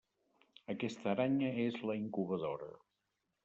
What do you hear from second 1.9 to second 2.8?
la incubadora.